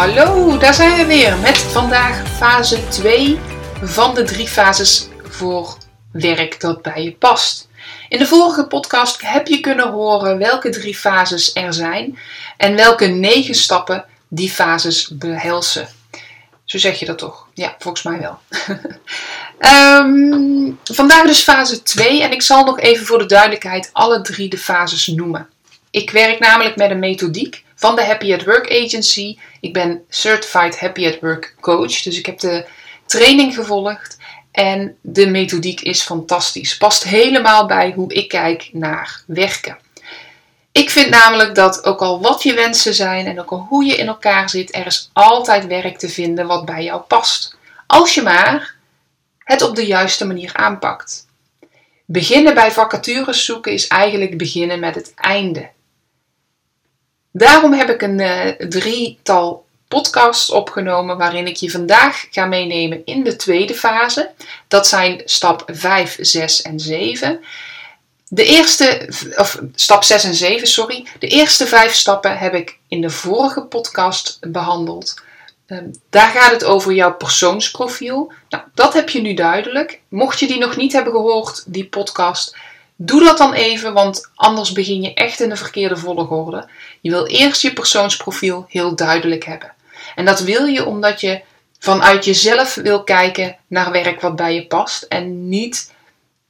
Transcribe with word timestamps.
Hallo, 0.00 0.58
daar 0.58 0.74
zijn 0.74 0.96
we 0.96 1.06
weer 1.06 1.38
met 1.38 1.58
vandaag 1.58 2.28
fase 2.28 2.88
2 2.88 3.38
van 3.82 4.14
de 4.14 4.22
drie 4.22 4.48
fases 4.48 5.08
voor 5.22 5.76
werk 6.12 6.60
dat 6.60 6.82
bij 6.82 7.02
je 7.02 7.12
past. 7.12 7.68
In 8.08 8.18
de 8.18 8.26
vorige 8.26 8.66
podcast 8.66 9.20
heb 9.22 9.46
je 9.46 9.60
kunnen 9.60 9.90
horen 9.90 10.38
welke 10.38 10.68
drie 10.68 10.96
fases 10.96 11.54
er 11.54 11.74
zijn 11.74 12.18
en 12.56 12.76
welke 12.76 13.06
negen 13.06 13.54
stappen 13.54 14.04
die 14.28 14.50
fases 14.50 15.08
behelzen. 15.08 15.88
Zo 16.64 16.78
zeg 16.78 16.98
je 16.98 17.06
dat 17.06 17.18
toch? 17.18 17.46
Ja, 17.54 17.74
volgens 17.78 18.02
mij 18.02 18.20
wel. 18.20 18.38
um, 19.98 20.78
vandaag 20.84 21.26
dus 21.26 21.42
fase 21.42 21.82
2 21.82 22.22
en 22.22 22.32
ik 22.32 22.42
zal 22.42 22.64
nog 22.64 22.80
even 22.80 23.06
voor 23.06 23.18
de 23.18 23.26
duidelijkheid 23.26 23.90
alle 23.92 24.20
drie 24.20 24.48
de 24.48 24.58
fases 24.58 25.06
noemen. 25.06 25.48
Ik 25.90 26.10
werk 26.10 26.38
namelijk 26.38 26.76
met 26.76 26.90
een 26.90 26.98
methodiek 26.98 27.64
van 27.80 27.96
de 27.96 28.04
Happy 28.04 28.34
at 28.34 28.44
Work 28.44 28.70
Agency. 28.70 29.38
Ik 29.60 29.72
ben 29.72 30.04
Certified 30.08 30.80
Happy 30.80 31.06
at 31.06 31.20
Work 31.20 31.54
Coach, 31.60 32.02
dus 32.02 32.18
ik 32.18 32.26
heb 32.26 32.38
de 32.38 32.66
training 33.06 33.54
gevolgd. 33.54 34.16
En 34.52 34.96
de 35.00 35.26
methodiek 35.26 35.80
is 35.80 36.02
fantastisch. 36.02 36.76
Past 36.76 37.04
helemaal 37.04 37.66
bij 37.66 37.92
hoe 37.96 38.12
ik 38.12 38.28
kijk 38.28 38.70
naar 38.72 39.22
werken. 39.26 39.78
Ik 40.72 40.90
vind 40.90 41.10
namelijk 41.10 41.54
dat 41.54 41.84
ook 41.84 42.00
al 42.00 42.20
wat 42.20 42.42
je 42.42 42.54
wensen 42.54 42.94
zijn 42.94 43.26
en 43.26 43.40
ook 43.40 43.50
al 43.50 43.66
hoe 43.68 43.84
je 43.84 43.96
in 43.96 44.06
elkaar 44.06 44.50
zit, 44.50 44.74
er 44.74 44.86
is 44.86 45.10
altijd 45.12 45.66
werk 45.66 45.98
te 45.98 46.08
vinden 46.08 46.46
wat 46.46 46.64
bij 46.64 46.84
jou 46.84 47.00
past. 47.00 47.56
Als 47.86 48.14
je 48.14 48.22
maar 48.22 48.74
het 49.38 49.62
op 49.62 49.74
de 49.74 49.86
juiste 49.86 50.26
manier 50.26 50.54
aanpakt. 50.54 51.26
Beginnen 52.06 52.54
bij 52.54 52.72
vacatures 52.72 53.44
zoeken 53.44 53.72
is 53.72 53.86
eigenlijk 53.86 54.38
beginnen 54.38 54.80
met 54.80 54.94
het 54.94 55.12
einde. 55.14 55.70
Daarom 57.32 57.72
heb 57.72 57.88
ik 57.90 58.02
een 58.02 58.20
uh, 58.20 58.46
drietal 58.68 59.64
podcasts 59.88 60.50
opgenomen 60.50 61.16
waarin 61.16 61.46
ik 61.46 61.56
je 61.56 61.70
vandaag 61.70 62.26
ga 62.30 62.46
meenemen 62.46 63.02
in 63.04 63.24
de 63.24 63.36
tweede 63.36 63.74
fase. 63.74 64.30
Dat 64.68 64.86
zijn 64.86 65.22
stap 65.24 65.64
5, 65.66 66.16
6 66.20 66.62
en 66.62 66.80
7. 66.80 67.40
De 68.28 68.44
eerste, 68.44 69.08
of 69.36 69.60
stap 69.74 70.04
6 70.04 70.24
en 70.24 70.34
7, 70.34 70.66
sorry. 70.66 71.06
De 71.18 71.26
eerste 71.26 71.66
vijf 71.66 71.94
stappen 71.94 72.38
heb 72.38 72.54
ik 72.54 72.78
in 72.88 73.00
de 73.00 73.10
vorige 73.10 73.60
podcast 73.60 74.38
behandeld. 74.40 75.14
Um, 75.66 75.90
daar 76.10 76.30
gaat 76.30 76.50
het 76.50 76.64
over 76.64 76.92
jouw 76.92 77.14
persoonsprofiel. 77.14 78.32
Nou, 78.48 78.64
dat 78.74 78.92
heb 78.92 79.08
je 79.08 79.20
nu 79.20 79.34
duidelijk. 79.34 80.00
Mocht 80.08 80.40
je 80.40 80.46
die 80.46 80.58
nog 80.58 80.76
niet 80.76 80.92
hebben 80.92 81.12
gehoord, 81.12 81.64
die 81.66 81.86
podcast, 81.86 82.56
Doe 83.02 83.24
dat 83.24 83.38
dan 83.38 83.52
even, 83.52 83.92
want 83.92 84.30
anders 84.34 84.72
begin 84.72 85.02
je 85.02 85.14
echt 85.14 85.40
in 85.40 85.48
de 85.48 85.56
verkeerde 85.56 85.96
volgorde. 85.96 86.68
Je 87.00 87.10
wil 87.10 87.26
eerst 87.26 87.62
je 87.62 87.72
persoonsprofiel 87.72 88.64
heel 88.68 88.96
duidelijk 88.96 89.44
hebben. 89.44 89.72
En 90.14 90.24
dat 90.24 90.40
wil 90.40 90.64
je 90.64 90.84
omdat 90.84 91.20
je 91.20 91.40
vanuit 91.78 92.24
jezelf 92.24 92.74
wil 92.74 93.02
kijken 93.02 93.56
naar 93.66 93.90
werk 93.90 94.20
wat 94.20 94.36
bij 94.36 94.54
je 94.54 94.66
past 94.66 95.02
en 95.02 95.48
niet 95.48 95.92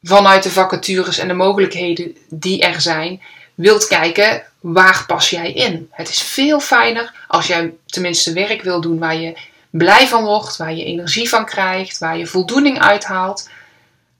vanuit 0.02 0.42
de 0.42 0.50
vacatures 0.50 1.18
en 1.18 1.28
de 1.28 1.34
mogelijkheden 1.34 2.16
die 2.28 2.62
er 2.62 2.80
zijn 2.80 3.22
wilt 3.54 3.86
kijken 3.86 4.42
waar 4.60 5.04
pas 5.06 5.30
jij 5.30 5.52
in. 5.52 5.88
Het 5.90 6.08
is 6.08 6.22
veel 6.22 6.60
fijner 6.60 7.14
als 7.28 7.46
jij 7.46 7.72
tenminste 7.86 8.32
werk 8.32 8.62
wil 8.62 8.80
doen 8.80 8.98
waar 8.98 9.16
je 9.16 9.38
blij 9.70 10.08
van 10.08 10.24
wordt, 10.24 10.56
waar 10.56 10.74
je 10.74 10.84
energie 10.84 11.28
van 11.28 11.44
krijgt, 11.44 11.98
waar 11.98 12.18
je 12.18 12.26
voldoening 12.26 12.80
uithaalt 12.80 13.48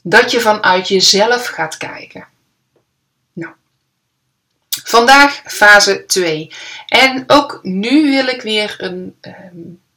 dat 0.03 0.31
je 0.31 0.41
vanuit 0.41 0.89
jezelf 0.89 1.47
gaat 1.47 1.77
kijken. 1.77 2.27
Nou, 3.33 3.53
vandaag 4.85 5.43
fase 5.45 6.05
2. 6.07 6.53
En 6.87 7.25
ook 7.27 7.61
nu 7.63 8.11
wil 8.11 8.27
ik 8.27 8.43
weer 8.43 8.75
een, 8.79 9.17
ehm, 9.21 9.57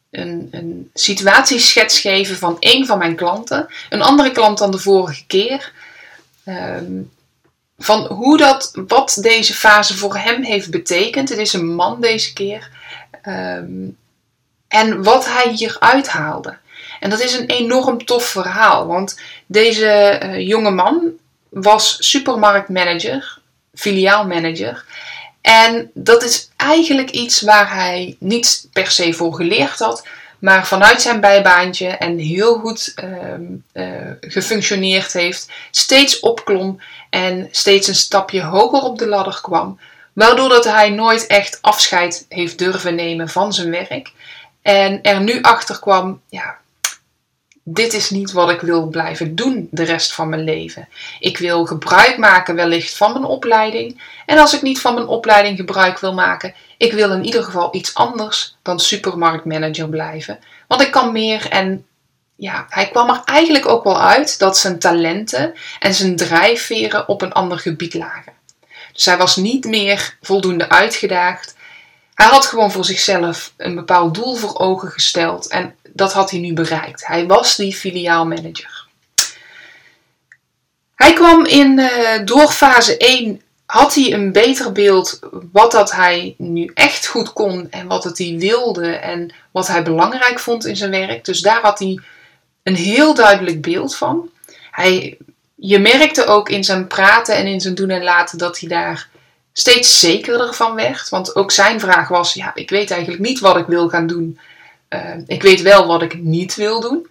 een, 0.09 0.47
een 0.51 0.89
situatieschets 0.93 1.99
geven 1.99 2.37
van 2.37 2.57
een 2.59 2.85
van 2.85 2.97
mijn 2.97 3.15
klanten. 3.15 3.67
Een 3.89 4.01
andere 4.01 4.31
klant 4.31 4.57
dan 4.57 4.71
de 4.71 4.79
vorige 4.79 5.25
keer. 5.25 5.71
Ehm, 6.43 7.01
van 7.77 8.05
hoe 8.05 8.37
dat, 8.37 8.71
wat 8.87 9.17
deze 9.21 9.53
fase 9.53 9.97
voor 9.97 10.17
hem 10.17 10.43
heeft 10.43 10.71
betekend. 10.71 11.29
Het 11.29 11.37
is 11.37 11.53
een 11.53 11.75
man 11.75 12.01
deze 12.01 12.33
keer. 12.33 12.69
Ehm, 13.21 13.89
en 14.67 15.03
wat 15.03 15.25
hij 15.25 15.51
hier 15.51 15.75
uithaalde. 15.79 16.57
En 17.03 17.09
dat 17.09 17.19
is 17.19 17.33
een 17.33 17.45
enorm 17.45 18.05
tof 18.05 18.25
verhaal, 18.25 18.87
want 18.87 19.19
deze 19.45 20.19
uh, 20.23 20.47
jonge 20.47 20.71
man 20.71 21.11
was 21.49 21.95
supermarktmanager, 21.99 23.39
filiaalmanager. 23.75 24.85
En 25.41 25.91
dat 25.93 26.23
is 26.23 26.49
eigenlijk 26.57 27.09
iets 27.09 27.41
waar 27.41 27.73
hij 27.73 28.15
niet 28.19 28.67
per 28.73 28.91
se 28.91 29.13
voor 29.13 29.33
geleerd 29.33 29.79
had, 29.79 30.07
maar 30.39 30.67
vanuit 30.67 31.01
zijn 31.01 31.19
bijbaantje 31.19 31.87
en 31.87 32.17
heel 32.17 32.55
goed 32.55 32.93
uh, 33.03 33.09
uh, 33.73 34.11
gefunctioneerd 34.21 35.13
heeft, 35.13 35.49
steeds 35.71 36.19
opklom 36.19 36.81
en 37.09 37.47
steeds 37.51 37.87
een 37.87 37.95
stapje 37.95 38.41
hoger 38.41 38.81
op 38.81 38.97
de 38.97 39.07
ladder 39.07 39.39
kwam. 39.41 39.79
Waardoor 40.13 40.49
dat 40.49 40.63
hij 40.63 40.89
nooit 40.89 41.27
echt 41.27 41.57
afscheid 41.61 42.25
heeft 42.29 42.57
durven 42.57 42.95
nemen 42.95 43.29
van 43.29 43.53
zijn 43.53 43.69
werk. 43.69 44.11
En 44.61 45.01
er 45.01 45.21
nu 45.21 45.41
achter 45.41 45.79
kwam, 45.79 46.21
ja, 46.29 46.61
dit 47.63 47.93
is 47.93 48.09
niet 48.09 48.31
wat 48.31 48.49
ik 48.49 48.61
wil 48.61 48.87
blijven 48.87 49.35
doen 49.35 49.67
de 49.71 49.83
rest 49.83 50.13
van 50.13 50.29
mijn 50.29 50.43
leven. 50.43 50.87
Ik 51.19 51.37
wil 51.37 51.65
gebruik 51.65 52.17
maken 52.17 52.55
wellicht 52.55 52.97
van 52.97 53.11
mijn 53.11 53.25
opleiding. 53.25 54.01
En 54.25 54.37
als 54.37 54.53
ik 54.53 54.61
niet 54.61 54.81
van 54.81 54.93
mijn 54.93 55.07
opleiding 55.07 55.57
gebruik 55.57 55.99
wil 55.99 56.13
maken, 56.13 56.53
ik 56.77 56.93
wil 56.93 57.11
in 57.11 57.25
ieder 57.25 57.43
geval 57.43 57.75
iets 57.75 57.93
anders 57.93 58.55
dan 58.61 58.79
supermarktmanager 58.79 59.89
blijven. 59.89 60.39
Want 60.67 60.81
ik 60.81 60.91
kan 60.91 61.11
meer 61.11 61.49
en 61.49 61.85
ja, 62.35 62.65
hij 62.69 62.87
kwam 62.87 63.09
er 63.09 63.21
eigenlijk 63.25 63.67
ook 63.67 63.83
wel 63.83 64.01
uit 64.01 64.39
dat 64.39 64.57
zijn 64.57 64.79
talenten 64.79 65.53
en 65.79 65.93
zijn 65.93 66.15
drijfveren 66.15 67.07
op 67.07 67.21
een 67.21 67.33
ander 67.33 67.59
gebied 67.59 67.93
lagen. 67.93 68.33
Dus 68.93 69.05
hij 69.05 69.17
was 69.17 69.35
niet 69.35 69.65
meer 69.65 70.17
voldoende 70.21 70.69
uitgedaagd. 70.69 71.55
Hij 72.13 72.27
had 72.27 72.45
gewoon 72.45 72.71
voor 72.71 72.85
zichzelf 72.85 73.53
een 73.57 73.75
bepaald 73.75 74.15
doel 74.15 74.35
voor 74.35 74.59
ogen 74.59 74.91
gesteld 74.91 75.47
en 75.47 75.75
dat 75.89 76.13
had 76.13 76.31
hij 76.31 76.39
nu 76.39 76.53
bereikt. 76.53 77.07
Hij 77.07 77.27
was 77.27 77.55
die 77.55 77.75
filiaalmanager. 77.75 78.87
Hij 80.95 81.13
kwam 81.13 81.45
in, 81.45 81.79
uh, 81.79 82.25
door 82.25 82.47
fase 82.47 82.97
1 82.97 83.41
had 83.65 83.95
hij 83.95 84.13
een 84.13 84.31
beter 84.31 84.71
beeld 84.71 85.19
wat 85.51 85.71
dat 85.71 85.91
hij 85.91 86.35
nu 86.37 86.71
echt 86.73 87.07
goed 87.07 87.33
kon 87.33 87.67
en 87.71 87.87
wat 87.87 88.03
het 88.03 88.17
hij 88.17 88.35
wilde 88.37 88.91
en 88.91 89.33
wat 89.51 89.67
hij 89.67 89.83
belangrijk 89.83 90.39
vond 90.39 90.65
in 90.65 90.75
zijn 90.75 90.91
werk. 90.91 91.25
Dus 91.25 91.41
daar 91.41 91.61
had 91.61 91.79
hij 91.79 91.99
een 92.63 92.75
heel 92.75 93.13
duidelijk 93.13 93.61
beeld 93.61 93.95
van. 93.95 94.29
Hij, 94.71 95.17
je 95.55 95.79
merkte 95.79 96.25
ook 96.25 96.49
in 96.49 96.63
zijn 96.63 96.87
praten 96.87 97.35
en 97.35 97.47
in 97.47 97.61
zijn 97.61 97.75
doen 97.75 97.89
en 97.89 98.03
laten 98.03 98.37
dat 98.37 98.59
hij 98.59 98.69
daar 98.69 99.09
steeds 99.53 99.99
zekerder 99.99 100.53
van 100.53 100.75
werd. 100.75 101.09
Want 101.09 101.35
ook 101.35 101.51
zijn 101.51 101.79
vraag 101.79 102.07
was: 102.07 102.33
ja, 102.33 102.51
ik 102.55 102.69
weet 102.69 102.91
eigenlijk 102.91 103.21
niet 103.21 103.39
wat 103.39 103.57
ik 103.57 103.65
wil 103.65 103.89
gaan 103.89 104.07
doen. 104.07 104.39
Uh, 104.89 104.99
ik 105.27 105.41
weet 105.41 105.61
wel 105.61 105.87
wat 105.87 106.01
ik 106.01 106.17
niet 106.21 106.55
wil 106.55 106.81
doen. 106.81 107.07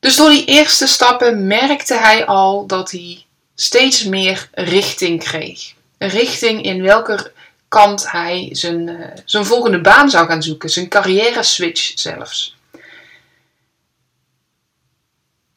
Dus 0.00 0.16
door 0.16 0.30
die 0.30 0.44
eerste 0.44 0.86
stappen 0.86 1.46
merkte 1.46 1.94
hij 1.94 2.26
al 2.26 2.66
dat 2.66 2.90
hij 2.90 3.24
steeds 3.54 4.04
meer 4.04 4.48
richting 4.52 5.24
kreeg. 5.24 5.72
Een 5.98 6.08
richting 6.08 6.62
in 6.62 6.82
welke 6.82 7.32
kant 7.68 8.10
hij 8.10 8.48
zijn, 8.52 8.88
uh, 8.88 9.06
zijn 9.24 9.44
volgende 9.44 9.80
baan 9.80 10.10
zou 10.10 10.26
gaan 10.26 10.42
zoeken, 10.42 10.70
zijn 10.70 10.88
carrière 10.88 11.42
switch 11.42 11.92
zelfs. 11.94 12.56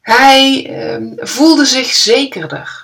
Hij 0.00 0.66
uh, 0.70 1.12
voelde 1.16 1.64
zich 1.64 1.86
zekerder. 1.86 2.83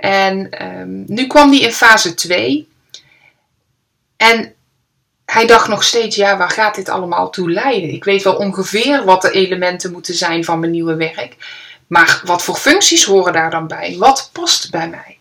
En 0.00 0.50
ehm, 0.50 1.02
nu 1.06 1.26
kwam 1.26 1.50
hij 1.50 1.60
in 1.60 1.72
fase 1.72 2.14
2. 2.14 2.68
En 4.16 4.54
hij 5.24 5.46
dacht 5.46 5.68
nog 5.68 5.84
steeds, 5.84 6.16
ja, 6.16 6.36
waar 6.36 6.50
gaat 6.50 6.74
dit 6.74 6.88
allemaal 6.88 7.30
toe 7.30 7.50
leiden? 7.50 7.90
Ik 7.90 8.04
weet 8.04 8.22
wel 8.22 8.36
ongeveer 8.36 9.04
wat 9.04 9.22
de 9.22 9.30
elementen 9.30 9.92
moeten 9.92 10.14
zijn 10.14 10.44
van 10.44 10.60
mijn 10.60 10.72
nieuwe 10.72 10.94
werk. 10.94 11.36
Maar 11.86 12.20
wat 12.24 12.42
voor 12.42 12.56
functies 12.56 13.04
horen 13.04 13.32
daar 13.32 13.50
dan 13.50 13.66
bij? 13.66 13.96
Wat 13.98 14.30
past 14.32 14.70
bij 14.70 14.88
mij? 14.88 15.18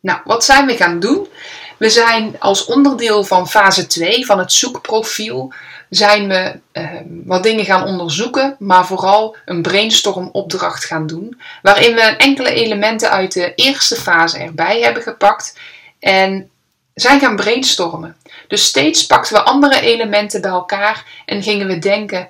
Nou, 0.00 0.20
wat 0.24 0.44
zijn 0.44 0.66
we 0.66 0.76
gaan 0.76 1.00
doen? 1.00 1.28
We 1.76 1.90
zijn 1.90 2.36
als 2.38 2.64
onderdeel 2.64 3.24
van 3.24 3.48
fase 3.48 3.86
2 3.86 4.26
van 4.26 4.38
het 4.38 4.52
zoekprofiel 4.52 5.52
zijn 5.90 6.28
we 6.28 6.60
ehm, 6.72 7.04
wat 7.24 7.42
dingen 7.42 7.64
gaan 7.64 7.84
onderzoeken, 7.84 8.56
maar 8.58 8.86
vooral 8.86 9.36
een 9.44 9.62
brainstorm 9.62 10.28
opdracht 10.32 10.84
gaan 10.84 11.06
doen, 11.06 11.40
waarin 11.62 11.94
we 11.94 12.00
enkele 12.00 12.52
elementen 12.52 13.10
uit 13.10 13.32
de 13.32 13.54
eerste 13.54 13.96
fase 13.96 14.38
erbij 14.38 14.80
hebben 14.80 15.02
gepakt 15.02 15.58
en 15.98 16.50
zijn 16.94 17.20
gaan 17.20 17.36
brainstormen. 17.36 18.16
Dus 18.48 18.64
steeds 18.64 19.06
pakten 19.06 19.34
we 19.34 19.42
andere 19.42 19.80
elementen 19.80 20.40
bij 20.40 20.50
elkaar 20.50 21.22
en 21.26 21.42
gingen 21.42 21.66
we 21.66 21.78
denken: 21.78 22.28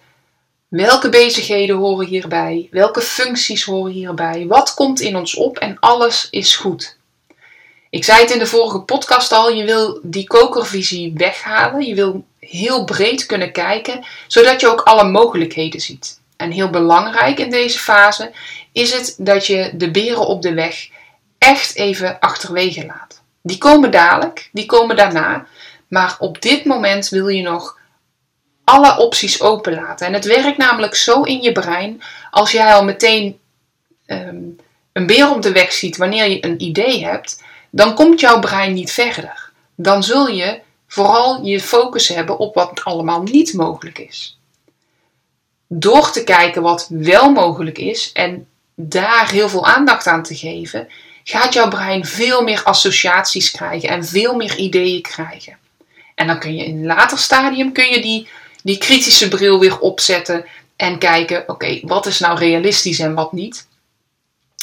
welke 0.69 1.09
bezigheden 1.09 1.77
horen 1.77 2.07
hierbij? 2.07 2.69
Welke 2.71 3.01
functies 3.01 3.65
horen 3.65 3.93
hierbij? 3.93 4.47
Wat 4.49 4.75
komt 4.75 5.01
in 5.01 5.17
ons 5.17 5.35
op? 5.35 5.59
En 5.59 5.77
alles 5.81 6.29
is 6.31 6.57
goed. 6.57 6.97
Ik 7.91 8.05
zei 8.05 8.21
het 8.21 8.31
in 8.31 8.39
de 8.39 8.47
vorige 8.47 8.81
podcast 8.81 9.33
al: 9.33 9.51
je 9.51 9.65
wil 9.65 10.01
die 10.03 10.27
kokervisie 10.27 11.13
weghalen. 11.17 11.87
Je 11.87 11.95
wil 11.95 12.25
heel 12.41 12.85
breed 12.85 13.27
kunnen 13.27 13.53
kijken, 13.53 14.05
zodat 14.27 14.61
je 14.61 14.69
ook 14.69 14.81
alle 14.81 15.05
mogelijkheden 15.05 15.81
ziet. 15.81 16.21
En 16.37 16.51
heel 16.51 16.71
belangrijk 16.71 17.39
in 17.39 17.51
deze 17.51 17.79
fase 17.79 18.33
is 18.73 18.93
het 18.93 19.15
dat 19.19 19.47
je 19.47 19.71
de 19.75 19.91
beren 19.91 20.27
op 20.27 20.43
de 20.43 20.55
weg 20.55 20.89
echt 21.39 21.77
even 21.77 22.19
achterwege 22.19 22.87
laat. 22.87 23.23
Die 23.43 23.59
komen 23.59 23.91
dadelijk, 23.91 24.49
die 24.53 24.67
komen 24.67 24.97
daarna, 24.97 25.47
maar 25.89 26.17
op 26.19 26.43
dit 26.43 26.65
moment 26.65 27.09
wil 27.09 27.29
je 27.29 27.43
nog 27.43 27.79
alle 28.65 28.99
opties 28.99 29.41
openlaten. 29.41 30.07
En 30.07 30.13
het 30.13 30.25
werkt 30.25 30.57
namelijk 30.57 30.95
zo 30.95 31.23
in 31.23 31.43
je 31.43 31.53
brein, 31.53 32.03
als 32.31 32.53
jij 32.53 32.75
al 32.75 32.85
meteen 32.85 33.39
ehm, 34.07 34.37
een 34.93 35.07
beer 35.07 35.31
op 35.31 35.43
de 35.43 35.53
weg 35.53 35.73
ziet 35.73 35.97
wanneer 35.97 36.29
je 36.29 36.45
een 36.45 36.63
idee 36.63 37.05
hebt, 37.05 37.43
dan 37.71 37.95
komt 37.95 38.21
jouw 38.21 38.39
brein 38.39 38.73
niet 38.73 38.93
verder. 38.93 39.51
Dan 39.75 40.03
zul 40.03 40.29
je 40.29 40.61
vooral 40.93 41.43
je 41.43 41.61
focus 41.61 42.09
hebben 42.09 42.39
op 42.39 42.55
wat 42.55 42.85
allemaal 42.85 43.23
niet 43.23 43.53
mogelijk 43.53 43.99
is. 43.99 44.39
Door 45.67 46.11
te 46.11 46.25
kijken 46.25 46.63
wat 46.63 46.87
wel 46.91 47.33
mogelijk 47.33 47.79
is 47.79 48.13
en 48.13 48.47
daar 48.75 49.31
heel 49.31 49.49
veel 49.49 49.67
aandacht 49.67 50.07
aan 50.07 50.23
te 50.23 50.37
geven, 50.37 50.89
gaat 51.25 51.53
jouw 51.53 51.69
brein 51.69 52.05
veel 52.05 52.43
meer 52.43 52.63
associaties 52.63 53.51
krijgen 53.51 53.89
en 53.89 54.05
veel 54.05 54.35
meer 54.35 54.57
ideeën 54.57 55.03
krijgen. 55.03 55.59
En 56.15 56.27
dan 56.27 56.39
kun 56.39 56.57
je 56.57 56.65
in 56.65 56.77
een 56.77 56.87
later 56.87 57.19
stadium 57.19 57.73
kun 57.73 57.89
je 57.89 58.01
die, 58.01 58.29
die 58.63 58.79
kritische 58.79 59.29
bril 59.29 59.61
weer 59.61 59.79
opzetten 59.79 60.45
en 60.77 60.99
kijken, 60.99 61.49
oké, 61.49 61.81
wat 61.83 62.07
is 62.07 62.19
nou 62.19 62.39
realistisch 62.39 62.99
en 62.99 63.15
wat 63.15 63.33
niet. 63.33 63.67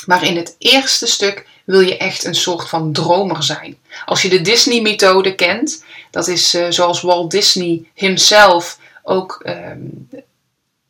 Maar 0.06 0.24
in 0.24 0.36
het 0.36 0.56
eerste 0.58 1.08
stuk 1.08 1.48
wil 1.66 1.80
je 1.80 1.98
echt 1.98 2.24
een 2.24 2.36
soort 2.36 2.70
van 2.70 2.94
dromer 2.94 3.44
zijn. 3.44 3.78
Als 4.06 4.22
je 4.22 4.30
de 4.30 4.42
Disney-methode 4.42 5.36
kent, 5.36 5.84
dat 6.12 6.28
is 6.28 6.56
uh, 6.56 6.66
zoals 6.70 7.02
Walt 7.02 7.32
Disney 7.32 7.84
himself 7.94 8.80
ook 9.04 9.40
ehm, 9.44 9.80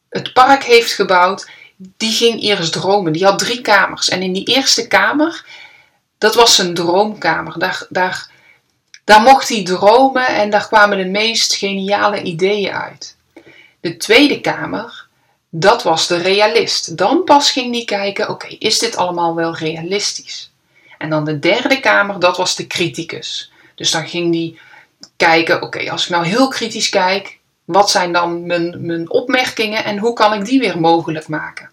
het 0.09 0.33
park 0.33 0.63
heeft 0.63 0.92
gebouwd. 0.92 1.50
Die 1.77 2.12
ging 2.12 2.42
eerst 2.42 2.71
dromen. 2.74 3.12
Die 3.12 3.25
had 3.25 3.39
drie 3.39 3.62
kamers. 3.62 4.09
En 4.09 4.21
in 4.21 4.33
die 4.33 4.45
eerste 4.45 4.88
kamer, 4.88 5.45
dat 6.18 6.36
was 6.36 6.56
zijn 6.56 6.74
droomkamer. 6.74 7.59
Daar, 7.59 7.86
daar, 7.89 8.30
daar 9.04 9.21
mocht 9.21 9.50
hij 9.50 9.63
dromen 9.63 10.27
en 10.27 10.50
daar 10.50 10.68
kwamen 10.68 10.98
de 10.98 11.06
meest 11.06 11.56
geniale 11.56 12.21
ideeën 12.21 12.74
uit. 12.74 13.15
De 13.80 13.98
tweede 13.98 14.42
kamer, 14.42 15.06
dat 15.59 15.83
was 15.83 16.07
de 16.07 16.18
realist. 16.18 16.98
Dan 16.98 17.24
pas 17.24 17.51
ging 17.51 17.75
hij 17.75 17.86
kijken: 17.86 18.30
oké, 18.30 18.48
is 18.59 18.80
dit 18.80 18.95
allemaal 18.95 19.36
wel 19.36 19.56
realistisch? 19.56 20.51
En 20.98 21.09
dan 21.09 21.25
de 21.25 21.39
derde 21.39 21.80
kamer, 21.80 22.19
dat 22.19 22.38
was 22.38 22.56
de 22.56 22.68
criticus. 22.68 23.51
Dus 23.75 23.92
dan 23.92 24.07
ging 24.07 24.33
hij 24.33 24.59
kijken: 25.18 25.62
oké, 25.62 25.92
als 25.92 26.04
ik 26.04 26.09
nou 26.09 26.25
heel 26.25 26.48
kritisch 26.48 26.89
kijk, 26.89 27.38
wat 27.65 27.89
zijn 27.89 28.12
dan 28.12 28.45
mijn, 28.45 28.86
mijn 28.86 29.09
opmerkingen 29.09 29.83
en 29.83 29.98
hoe 29.98 30.13
kan 30.13 30.33
ik 30.33 30.45
die 30.45 30.59
weer 30.59 30.80
mogelijk 30.80 31.27
maken? 31.27 31.69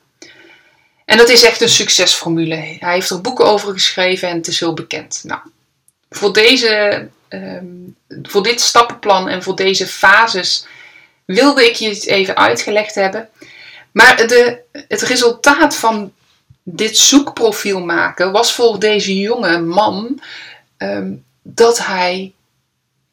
En 1.05 1.17
dat 1.17 1.29
is 1.29 1.43
echt 1.43 1.61
een 1.61 1.69
succesformule. 1.69 2.77
Hij 2.81 2.95
heeft 2.95 3.11
er 3.11 3.21
boeken 3.21 3.45
over 3.45 3.73
geschreven 3.73 4.29
en 4.29 4.37
het 4.37 4.47
is 4.47 4.61
heel 4.61 4.75
bekend. 4.75 5.21
Nou, 5.25 5.41
voor, 6.11 6.33
deze, 6.33 7.09
ehm, 7.29 7.67
voor 8.23 8.43
dit 8.43 8.61
stappenplan 8.61 9.29
en 9.29 9.43
voor 9.43 9.57
deze 9.57 9.87
fases 9.87 10.67
wilde 11.25 11.67
ik 11.67 11.75
je 11.75 11.89
het 11.89 12.07
even 12.07 12.37
uitgelegd 12.37 12.95
hebben. 12.95 13.29
Maar 13.95 14.17
de, 14.17 14.61
het 14.73 15.03
resultaat 15.03 15.77
van 15.77 16.13
dit 16.63 16.97
zoekprofiel 16.97 17.81
maken 17.81 18.33
was 18.33 18.53
voor 18.53 18.79
deze 18.79 19.19
jonge 19.19 19.59
man 19.59 20.21
ehm, 20.77 21.13
dat 21.43 21.79
hij 21.79 22.33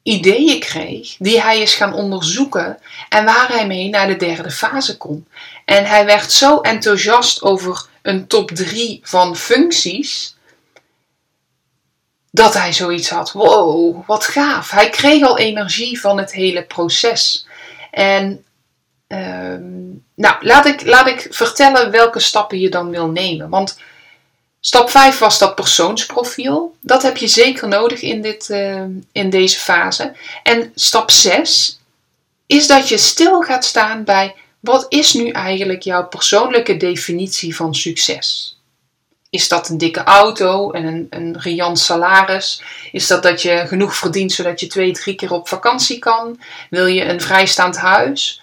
ideeën 0.04 0.60
kreeg 0.60 1.16
die 1.18 1.42
hij 1.42 1.62
is 1.62 1.74
gaan 1.74 1.94
onderzoeken 1.94 2.80
en 3.10 3.26
waar 3.26 3.48
hij 3.48 3.68
mee 3.68 3.90
naar 3.90 4.08
de 4.08 4.16
derde 4.16 4.52
fase 4.52 4.98
kon. 4.98 5.28
En 5.66 5.86
hij 5.86 6.06
werd 6.06 6.32
zo 6.32 6.60
enthousiast 6.60 7.42
over 7.42 7.86
een 8.02 8.28
top 8.28 8.52
3 8.52 9.00
van 9.04 9.36
functies 9.36 10.36
dat 12.32 12.54
hij 12.54 12.74
zoiets 12.74 13.10
had: 13.10 13.32
wow, 13.32 14.08
wat 14.08 14.26
gaaf. 14.26 14.72
Hij 14.72 14.90
kreeg 14.90 15.24
al 15.24 15.38
energie 15.38 16.00
van 16.00 16.18
het 16.18 16.32
hele 16.32 16.64
proces. 16.64 17.48
En 17.92 18.46
Ehm, 19.12 19.90
nou, 20.16 20.36
laat 20.40 20.66
ik, 20.66 20.86
laat 20.86 21.08
ik 21.08 21.28
vertellen 21.30 21.92
welke 21.92 22.20
stappen 22.20 22.60
je 22.60 22.70
dan 22.70 22.90
wil 22.90 23.08
nemen. 23.08 23.50
Want 23.50 23.80
stap 24.60 24.90
5 24.90 25.18
was 25.18 25.40
dat 25.40 25.56
persoonsprofiel. 25.56 26.76
Dat 26.82 27.02
heb 27.04 27.18
je 27.18 27.28
zeker 27.28 27.68
nodig 27.68 28.02
in, 28.02 28.22
dit, 28.22 28.50
ehm, 28.50 28.92
in 29.12 29.30
deze 29.30 29.60
fase. 29.60 30.14
En 30.44 30.72
stap 30.76 31.12
6 31.12 31.80
is 32.46 32.68
dat 32.68 32.90
je 32.90 32.98
stil 32.98 33.42
gaat 33.42 33.66
staan 33.66 34.04
bij 34.04 34.36
wat 34.60 34.86
is 34.90 35.14
nu 35.14 35.30
eigenlijk 35.30 35.82
jouw 35.82 36.08
persoonlijke 36.08 36.78
definitie 36.78 37.56
van 37.56 37.76
succes? 37.76 38.58
Is 39.30 39.48
dat 39.48 39.70
een 39.70 39.78
dikke 39.78 40.04
auto 40.04 40.72
en 40.72 40.86
een, 40.86 41.08
een 41.10 41.40
riant 41.40 41.80
salaris? 41.80 42.64
Is 42.92 43.08
dat 43.08 43.24
dat 43.24 43.42
je 43.42 43.64
genoeg 43.68 43.96
verdient 43.96 44.32
zodat 44.32 44.60
je 44.60 44.68
twee, 44.68 44.92
drie 44.92 45.16
keer 45.16 45.32
op 45.34 45.48
vakantie 45.48 46.00
kan? 46.00 46.40
Wil 46.70 46.86
je 46.86 47.06
een 47.06 47.22
vrijstaand 47.22 47.78
huis? 47.78 48.42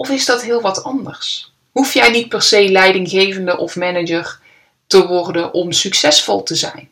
Of 0.00 0.10
is 0.10 0.26
dat 0.26 0.42
heel 0.42 0.60
wat 0.60 0.84
anders? 0.84 1.52
Hoef 1.72 1.94
jij 1.94 2.10
niet 2.10 2.28
per 2.28 2.42
se 2.42 2.68
leidinggevende 2.68 3.56
of 3.56 3.76
manager 3.76 4.38
te 4.86 5.06
worden 5.06 5.52
om 5.52 5.72
succesvol 5.72 6.42
te 6.42 6.54
zijn? 6.54 6.90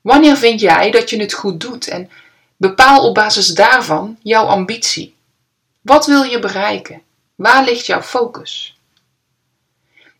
Wanneer 0.00 0.36
vind 0.36 0.60
jij 0.60 0.90
dat 0.90 1.10
je 1.10 1.20
het 1.20 1.32
goed 1.32 1.60
doet 1.60 1.88
en 1.88 2.10
bepaal 2.56 3.08
op 3.08 3.14
basis 3.14 3.48
daarvan 3.48 4.18
jouw 4.22 4.44
ambitie? 4.44 5.14
Wat 5.80 6.06
wil 6.06 6.22
je 6.22 6.38
bereiken? 6.38 7.02
Waar 7.34 7.64
ligt 7.64 7.86
jouw 7.86 8.02
focus? 8.02 8.78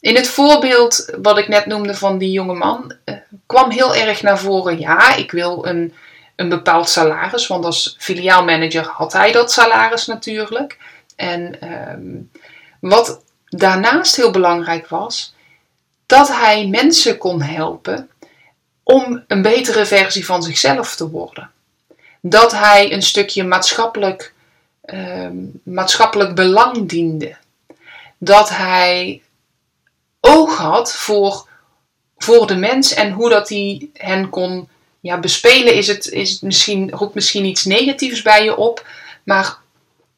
In 0.00 0.16
het 0.16 0.28
voorbeeld 0.28 1.16
wat 1.22 1.38
ik 1.38 1.48
net 1.48 1.66
noemde 1.66 1.94
van 1.94 2.18
die 2.18 2.30
jonge 2.30 2.54
man 2.54 2.94
eh, 3.04 3.14
kwam 3.46 3.70
heel 3.70 3.94
erg 3.94 4.22
naar 4.22 4.38
voren: 4.38 4.78
ja, 4.78 5.14
ik 5.14 5.30
wil 5.30 5.66
een, 5.66 5.94
een 6.36 6.48
bepaald 6.48 6.88
salaris, 6.88 7.46
want 7.46 7.64
als 7.64 7.96
filiaalmanager 7.98 8.84
had 8.84 9.12
hij 9.12 9.32
dat 9.32 9.52
salaris 9.52 10.06
natuurlijk. 10.06 10.76
En 11.16 11.60
ehm, 11.60 12.40
wat 12.80 13.22
daarnaast 13.48 14.16
heel 14.16 14.30
belangrijk 14.30 14.88
was, 14.88 15.34
dat 16.06 16.28
hij 16.28 16.66
mensen 16.66 17.18
kon 17.18 17.42
helpen 17.42 18.10
om 18.82 19.24
een 19.26 19.42
betere 19.42 19.86
versie 19.86 20.26
van 20.26 20.42
zichzelf 20.42 20.96
te 20.96 21.10
worden. 21.10 21.50
Dat 22.20 22.52
hij 22.52 22.92
een 22.92 23.02
stukje 23.02 23.44
maatschappelijk, 23.44 24.32
ehm, 24.80 25.36
maatschappelijk 25.62 26.34
belang 26.34 26.88
diende. 26.88 27.36
Dat 28.18 28.48
hij 28.48 29.22
oog 30.20 30.56
had 30.56 30.94
voor, 30.94 31.48
voor 32.18 32.46
de 32.46 32.56
mens 32.56 32.94
en 32.94 33.12
hoe 33.12 33.28
dat 33.28 33.48
hij 33.48 33.88
hen 33.92 34.28
kon 34.28 34.68
ja, 35.00 35.20
bespelen. 35.20 35.74
Is 35.74 35.86
het, 35.86 36.06
is 36.06 36.40
misschien, 36.40 36.90
roept 36.90 37.14
misschien 37.14 37.44
iets 37.44 37.64
negatiefs 37.64 38.22
bij 38.22 38.44
je 38.44 38.56
op, 38.56 38.86
maar 39.24 39.58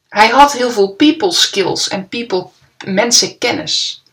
hij 0.09 0.27
had 0.27 0.53
heel 0.53 0.71
veel 0.71 0.89
people 0.89 1.31
skills 1.31 1.87
en 1.87 2.07
people 2.07 2.47
mensenkennis. 2.85 4.03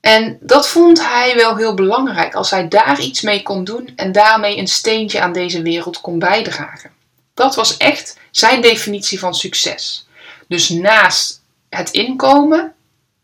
En 0.00 0.38
dat 0.40 0.68
vond 0.68 1.00
hij 1.00 1.34
wel 1.34 1.56
heel 1.56 1.74
belangrijk 1.74 2.34
als 2.34 2.50
hij 2.50 2.68
daar 2.68 3.00
iets 3.00 3.20
mee 3.20 3.42
kon 3.42 3.64
doen 3.64 3.92
en 3.96 4.12
daarmee 4.12 4.58
een 4.58 4.68
steentje 4.68 5.20
aan 5.20 5.32
deze 5.32 5.62
wereld 5.62 6.00
kon 6.00 6.18
bijdragen. 6.18 6.90
Dat 7.34 7.54
was 7.54 7.76
echt 7.76 8.18
zijn 8.30 8.60
definitie 8.60 9.18
van 9.18 9.34
succes. 9.34 10.06
Dus 10.48 10.68
naast 10.68 11.42
het 11.68 11.90
inkomen, 11.90 12.74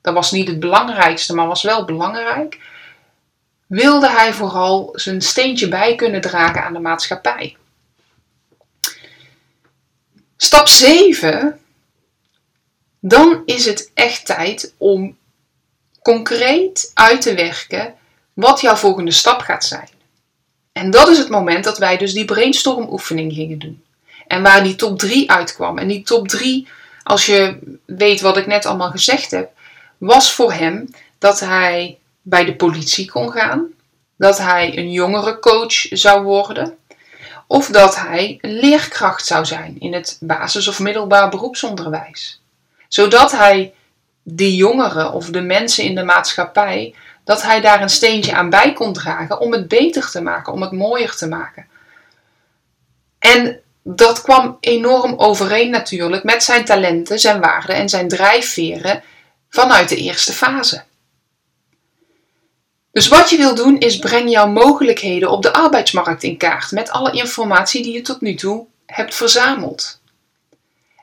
dat 0.01 0.15
was 0.15 0.31
niet 0.31 0.49
het 0.49 0.61
belangrijkste, 0.61 1.35
maar 1.35 1.47
was 1.47 1.63
wel 1.63 1.85
belangrijk, 1.85 2.59
wilde 3.67 4.09
hij 4.09 4.33
vooral 4.33 4.91
zijn 4.93 5.23
steentje 5.23 5.69
bij 5.69 5.95
kunnen 5.95 6.21
dragen 6.21 6.65
aan 6.65 6.73
de 6.73 6.79
maatschappij. 6.79 7.57
Stap 10.41 10.69
7, 10.69 11.61
dan 13.01 13.43
is 13.45 13.65
het 13.65 13.91
echt 13.95 14.27
tijd 14.27 14.75
om 14.77 15.17
concreet 16.03 16.91
uit 16.95 17.23
te 17.23 17.35
werken 17.35 17.95
wat 18.33 18.61
jouw 18.61 18.77
volgende 18.77 19.11
stap 19.11 19.41
gaat 19.41 19.65
zijn. 19.65 19.89
En 20.73 20.91
dat 20.91 21.09
is 21.09 21.19
het 21.19 21.29
moment 21.29 21.65
dat 21.65 21.79
wij 21.79 21.97
dus 21.97 22.13
die 22.13 22.25
brainstorm 22.25 22.89
oefening 22.91 23.33
gingen 23.33 23.59
doen. 23.59 23.85
En 24.27 24.43
waar 24.43 24.63
die 24.63 24.77
top 24.77 24.99
3 24.99 25.31
uitkwam. 25.31 25.79
En 25.79 25.89
die 25.89 26.03
top 26.03 26.29
3, 26.29 26.69
als 27.03 27.27
je 27.27 27.59
weet 27.85 28.21
wat 28.21 28.37
ik 28.37 28.47
net 28.47 28.67
allemaal 28.67 28.91
gezegd 28.91 29.31
heb, 29.31 29.51
was 29.97 30.33
voor 30.33 30.53
hem 30.53 30.89
dat 31.19 31.41
hij 31.41 31.99
bij 32.23 32.45
de 32.45 32.57
politie 32.57 33.11
kon 33.11 33.31
gaan, 33.31 33.67
dat 34.17 34.39
hij 34.39 34.79
een 34.79 34.93
jongerencoach 34.93 35.87
zou 35.91 36.23
worden, 36.23 36.78
of 37.49 37.67
dat 37.67 37.97
hij 37.97 38.39
een 38.41 38.53
leerkracht 38.53 39.27
zou 39.27 39.45
zijn 39.45 39.77
in 39.79 39.93
het 39.93 40.17
basis- 40.21 40.69
of 40.69 40.79
middelbaar 40.79 41.29
beroepsonderwijs. 41.29 42.41
Zodat 42.89 43.33
hij 43.33 43.75
die 44.23 44.57
jongeren 44.57 45.13
of 45.13 45.27
de 45.27 45.41
mensen 45.41 45.85
in 45.85 45.95
de 45.95 46.03
maatschappij, 46.05 46.95
dat 47.25 47.43
hij 47.43 47.61
daar 47.61 47.83
een 47.83 47.91
steentje 47.91 48.35
aan 48.35 48.51
bij 48.51 48.73
kon 48.73 48.93
dragen 48.93 49.41
om 49.41 49.53
het 49.53 49.69
beter 49.69 50.11
te 50.11 50.23
maken, 50.23 50.53
om 50.53 50.63
het 50.63 50.73
mooier 50.73 51.15
te 51.15 51.29
maken. 51.29 51.67
En 53.19 53.61
dat 53.83 54.23
kwam 54.23 54.57
enorm 54.61 55.15
overeen 55.17 55.71
natuurlijk 55.71 56.25
met 56.25 56.43
zijn 56.43 56.65
talenten, 56.65 57.19
zijn 57.19 57.41
waarden 57.41 57.77
en 57.77 57.89
zijn 57.89 58.09
drijfveren 58.09 59.03
vanuit 59.51 59.89
de 59.89 59.97
eerste 59.97 60.33
fase. 60.33 60.83
Dus 62.99 63.09
wat 63.09 63.31
je 63.31 63.37
wil 63.37 63.55
doen 63.55 63.79
is 63.79 63.99
breng 63.99 64.31
jouw 64.31 64.47
mogelijkheden 64.47 65.31
op 65.31 65.43
de 65.43 65.53
arbeidsmarkt 65.53 66.23
in 66.23 66.37
kaart 66.37 66.71
met 66.71 66.91
alle 66.91 67.13
informatie 67.13 67.83
die 67.83 67.93
je 67.93 68.01
tot 68.01 68.21
nu 68.21 68.35
toe 68.35 68.67
hebt 68.87 69.15
verzameld. 69.15 70.01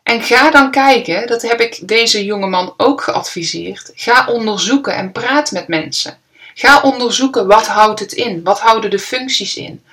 En 0.03 0.21
ga 0.21 0.51
dan 0.51 0.71
kijken, 0.71 1.27
dat 1.27 1.41
heb 1.41 1.59
ik 1.59 1.87
deze 1.87 2.25
jongeman 2.25 2.73
ook 2.77 3.01
geadviseerd. 3.01 3.91
Ga 3.93 4.27
onderzoeken 4.27 4.95
en 4.95 5.11
praat 5.11 5.51
met 5.51 5.67
mensen. 5.67 6.17
Ga 6.53 6.81
onderzoeken 6.81 7.47
wat 7.47 7.67
houdt 7.67 7.99
het 7.99 8.13
in? 8.13 8.43
Wat 8.43 8.59
houden 8.59 8.89
de 8.89 8.99
functies 8.99 9.55
in? 9.55 9.83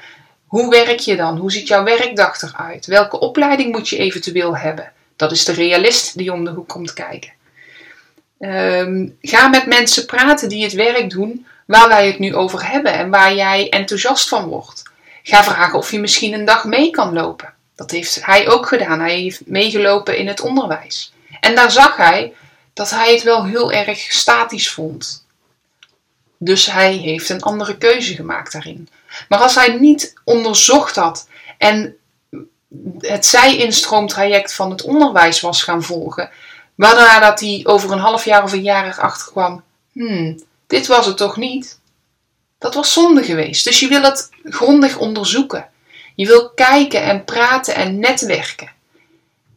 Hoe 0.47 0.71
werk 0.71 0.99
je 0.99 1.17
dan? 1.17 1.37
Hoe 1.39 1.53
ziet 1.53 1.69
jouw 1.69 1.85
werkdag 1.85 2.43
eruit? 2.43 2.87
Welke 2.87 3.19
opleiding 3.19 3.73
moet 3.73 3.89
je 3.89 3.97
eventueel 3.97 4.57
hebben? 4.57 4.93
Dat 5.17 5.33
is 5.33 5.45
de 5.45 5.53
realist 5.53 6.19
die 6.19 6.33
om 6.33 6.45
de 6.45 6.51
hoek 6.51 6.69
komt 6.69 6.93
kijken. 6.93 7.33
Ehm, 8.39 9.09
ga 9.21 9.49
met 9.49 9.67
mensen 9.67 10.07
praten 10.07 10.49
die 10.49 10.63
het 10.63 10.73
werk 10.73 11.11
doen 11.11 11.47
waar 11.73 11.89
wij 11.89 12.07
het 12.07 12.19
nu 12.19 12.35
over 12.35 12.71
hebben 12.71 12.93
en 12.93 13.11
waar 13.11 13.35
jij 13.35 13.69
enthousiast 13.69 14.29
van 14.29 14.45
wordt. 14.45 14.83
Ga 15.23 15.45
vragen 15.45 15.79
of 15.79 15.91
je 15.91 16.01
misschien 16.01 16.33
een 16.33 16.45
dag 16.45 16.65
mee 16.65 16.91
kan 16.91 17.13
lopen. 17.13 17.55
Dat 17.75 17.91
heeft 17.91 18.25
hij 18.25 18.49
ook 18.49 18.67
gedaan. 18.67 19.01
Hij 19.01 19.21
heeft 19.21 19.47
meegelopen 19.47 20.17
in 20.17 20.29
het 20.29 20.41
onderwijs. 20.41 21.13
En 21.41 21.55
daar 21.55 21.71
zag 21.71 21.97
hij 21.97 22.35
dat 22.73 22.91
hij 22.91 23.13
het 23.13 23.23
wel 23.23 23.45
heel 23.45 23.73
erg 23.73 23.99
statisch 23.99 24.71
vond. 24.71 25.27
Dus 26.39 26.67
hij 26.67 26.93
heeft 26.93 27.29
een 27.29 27.43
andere 27.43 27.79
keuze 27.79 28.15
gemaakt 28.15 28.53
daarin. 28.53 28.89
Maar 29.29 29.39
als 29.39 29.55
hij 29.55 29.69
niet 29.69 30.15
onderzocht 30.25 30.97
had 30.97 31.29
en 31.59 31.97
het 32.99 33.27
zij-instroomtraject 33.27 34.55
van 34.55 34.71
het 34.71 34.83
onderwijs 34.83 35.41
was 35.41 35.63
gaan 35.63 35.83
volgen, 35.83 36.31
waarna 36.75 37.21
dat 37.21 37.41
hij 37.41 37.61
over 37.65 37.93
een 37.93 37.99
half 37.99 38.25
jaar 38.25 38.43
of 38.43 38.53
een 38.53 38.63
jaar 38.63 38.87
erachter 38.87 39.33
kwam: 39.33 39.63
hmm, 39.93 40.43
dit 40.73 40.87
was 40.87 41.07
het 41.07 41.17
toch 41.17 41.37
niet? 41.37 41.79
Dat 42.59 42.75
was 42.75 42.93
zonde 42.93 43.23
geweest. 43.23 43.65
Dus 43.65 43.81
je 43.81 43.89
wil 43.89 44.03
het 44.03 44.31
grondig 44.45 44.99
onderzoeken. 44.99 45.69
Je 46.15 46.27
wil 46.27 46.51
kijken 46.51 47.03
en 47.03 47.25
praten 47.25 47.75
en 47.75 47.99
netwerken. 47.99 48.71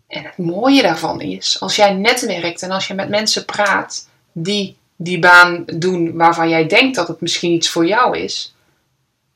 En 0.08 0.24
het 0.24 0.38
mooie 0.38 0.82
daarvan 0.82 1.22
is, 1.22 1.60
als 1.60 1.76
jij 1.76 1.94
netwerkt 1.94 2.62
en 2.62 2.72
als 2.72 2.88
je 2.88 2.94
met 2.94 3.10
mensen 3.10 3.46
praat 3.46 4.08
die 4.32 4.78
die 4.96 5.20
baan 5.20 5.64
doen 5.66 6.16
waarvan 6.16 6.50
jij 6.50 6.68
denkt 6.68 6.96
dat 6.96 7.08
het 7.08 7.22
misschien 7.22 7.52
iets 7.52 7.70
voor 7.70 7.86
jou 7.86 8.18
is, 8.18 8.56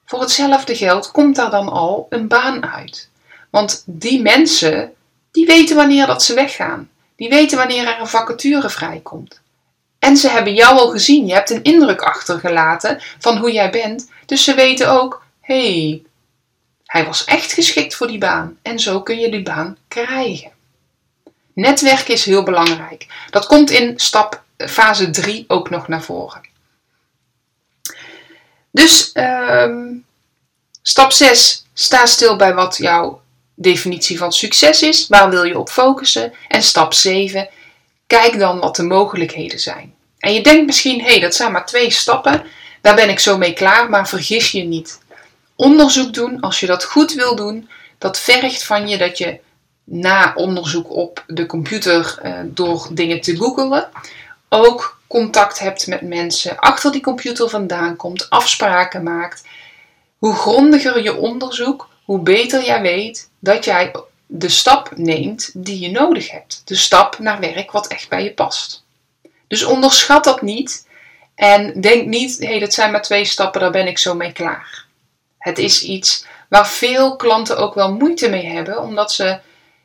voor 0.05 0.19
hetzelfde 0.19 0.75
geld 0.75 1.11
komt 1.11 1.35
daar 1.35 1.51
dan 1.51 1.69
al 1.69 2.07
een 2.09 2.27
baan 2.27 2.65
uit. 2.65 3.09
Want 3.49 3.83
die 3.85 4.21
mensen, 4.21 4.93
die 5.31 5.45
weten 5.45 5.75
wanneer 5.75 6.05
dat 6.07 6.23
ze 6.23 6.33
weggaan. 6.33 6.89
Die 7.15 7.29
weten 7.29 7.57
wanneer 7.57 7.87
er 7.87 7.99
een 7.99 8.07
vacature 8.07 8.69
vrijkomt. 8.69 9.41
En 9.99 10.17
ze 10.17 10.29
hebben 10.29 10.53
jou 10.53 10.77
al 10.77 10.89
gezien. 10.89 11.25
Je 11.25 11.33
hebt 11.33 11.49
een 11.49 11.63
indruk 11.63 12.01
achtergelaten 12.01 13.01
van 13.19 13.37
hoe 13.37 13.51
jij 13.51 13.69
bent. 13.69 14.09
Dus 14.25 14.43
ze 14.43 14.53
weten 14.53 14.89
ook, 14.91 15.23
hey, 15.41 16.03
hij 16.85 17.05
was 17.05 17.25
echt 17.25 17.51
geschikt 17.51 17.95
voor 17.95 18.07
die 18.07 18.17
baan. 18.17 18.57
En 18.61 18.79
zo 18.79 19.01
kun 19.01 19.19
je 19.19 19.31
die 19.31 19.43
baan 19.43 19.77
krijgen. 19.87 20.51
Netwerken 21.53 22.13
is 22.13 22.25
heel 22.25 22.43
belangrijk. 22.43 23.07
Dat 23.29 23.45
komt 23.45 23.69
in 23.69 23.93
stap 23.99 24.43
fase 24.57 25.09
3 25.09 25.45
ook 25.47 25.69
nog 25.69 25.87
naar 25.87 26.03
voren. 26.03 26.41
Dus 28.71 29.11
ehm, 29.11 29.87
stap 30.81 31.11
6, 31.11 31.65
sta 31.73 32.05
stil 32.05 32.35
bij 32.35 32.53
wat 32.53 32.77
jouw 32.77 33.21
definitie 33.55 34.17
van 34.17 34.31
succes 34.31 34.81
is. 34.81 35.07
Waar 35.07 35.29
wil 35.29 35.43
je 35.43 35.59
op 35.59 35.69
focussen? 35.69 36.33
En 36.47 36.61
stap 36.61 36.93
7, 36.93 37.49
kijk 38.09 38.39
dan 38.39 38.59
wat 38.59 38.75
de 38.75 38.83
mogelijkheden 38.83 39.59
zijn. 39.59 39.93
En 40.19 40.33
je 40.33 40.41
denkt 40.41 40.65
misschien, 40.65 41.01
hé, 41.01 41.09
hey, 41.09 41.19
dat 41.19 41.35
zijn 41.35 41.51
maar 41.51 41.65
twee 41.65 41.91
stappen, 41.91 42.43
daar 42.81 42.95
ben 42.95 43.09
ik 43.09 43.19
zo 43.19 43.37
mee 43.37 43.53
klaar, 43.53 43.89
maar 43.89 44.07
vergis 44.07 44.51
je 44.51 44.63
niet. 44.63 44.99
Onderzoek 45.55 46.13
doen, 46.13 46.39
als 46.39 46.59
je 46.59 46.65
dat 46.65 46.83
goed 46.83 47.13
wil 47.13 47.35
doen, 47.35 47.69
dat 47.97 48.19
vergt 48.19 48.63
van 48.63 48.87
je 48.87 48.97
dat 48.97 49.17
je 49.17 49.39
na 49.83 50.33
onderzoek 50.35 50.91
op 50.91 51.23
de 51.27 51.45
computer 51.45 52.19
eh, 52.21 52.33
door 52.45 52.87
dingen 52.91 53.21
te 53.21 53.37
googelen, 53.37 53.89
ook 54.49 54.99
contact 55.07 55.59
hebt 55.59 55.87
met 55.87 56.01
mensen, 56.01 56.59
achter 56.59 56.91
die 56.91 57.01
computer 57.01 57.49
vandaan 57.49 57.95
komt, 57.95 58.29
afspraken 58.29 59.03
maakt. 59.03 59.43
Hoe 60.17 60.35
grondiger 60.35 61.03
je 61.03 61.15
onderzoek, 61.15 61.89
hoe 62.03 62.19
beter 62.19 62.65
jij 62.65 62.81
weet 62.81 63.29
dat 63.39 63.65
jij 63.65 63.91
de 64.31 64.49
stap 64.49 64.91
neemt 64.95 65.51
die 65.53 65.79
je 65.79 65.91
nodig 65.91 66.31
hebt. 66.31 66.61
De 66.65 66.75
stap 66.75 67.19
naar 67.19 67.39
werk 67.39 67.71
wat 67.71 67.87
echt 67.87 68.09
bij 68.09 68.23
je 68.23 68.33
past. 68.33 68.83
Dus 69.47 69.63
onderschat 69.63 70.23
dat 70.23 70.41
niet 70.41 70.87
en 71.35 71.81
denk 71.81 72.07
niet, 72.07 72.37
hé, 72.39 72.47
hey, 72.47 72.59
dat 72.59 72.73
zijn 72.73 72.91
maar 72.91 73.01
twee 73.01 73.25
stappen, 73.25 73.61
daar 73.61 73.71
ben 73.71 73.87
ik 73.87 73.97
zo 73.97 74.15
mee 74.15 74.31
klaar. 74.31 74.85
Het 75.37 75.57
is 75.57 75.83
iets 75.83 76.25
waar 76.49 76.67
veel 76.67 77.15
klanten 77.15 77.57
ook 77.57 77.73
wel 77.73 77.93
moeite 77.93 78.29
mee 78.29 78.45
hebben, 78.45 78.81
omdat 78.81 79.11
ze 79.11 79.39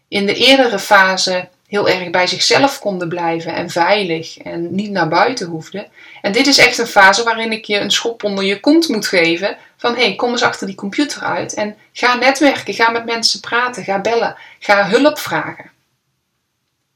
in 0.09 0.27
de 0.27 0.35
eerdere 0.35 0.79
fase 0.79 1.49
heel 1.67 1.89
erg 1.89 2.11
bij 2.11 2.27
zichzelf 2.27 2.79
konden 2.79 3.09
blijven 3.09 3.55
en 3.55 3.71
veilig 3.71 4.39
en 4.39 4.75
niet 4.75 4.91
naar 4.91 5.09
buiten 5.09 5.47
hoefden. 5.47 5.87
En 6.23 6.33
dit 6.33 6.47
is 6.47 6.59
echt 6.59 6.79
een 6.79 6.87
fase 6.87 7.23
waarin 7.23 7.53
ik 7.53 7.65
je 7.65 7.79
een 7.79 7.91
schop 7.91 8.25
onder 8.25 8.45
je 8.45 8.61
kont 8.61 8.89
moet 8.89 9.07
geven 9.07 9.57
van 9.85 9.97
hey, 9.97 10.15
kom 10.15 10.31
eens 10.31 10.43
achter 10.43 10.67
die 10.67 10.77
computer 10.77 11.23
uit 11.23 11.55
en 11.55 11.77
ga 11.93 12.15
netwerken, 12.15 12.75
ga 12.75 12.91
met 12.91 13.05
mensen 13.05 13.41
praten, 13.41 13.85
ga 13.85 14.01
bellen, 14.01 14.37
ga 14.59 14.89
hulp 14.89 15.19
vragen. 15.19 15.71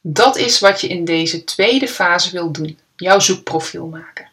Dat 0.00 0.37
is 0.37 0.59
wat 0.59 0.80
je 0.80 0.88
in 0.88 1.04
deze 1.04 1.45
tweede 1.45 1.88
fase 1.88 2.30
wil 2.30 2.50
doen, 2.50 2.78
jouw 2.97 3.18
zoekprofiel 3.18 3.87
maken. 3.87 4.28